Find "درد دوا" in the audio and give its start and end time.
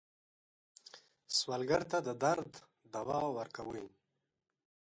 2.23-3.19